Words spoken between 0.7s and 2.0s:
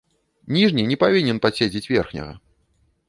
не павінен падседзець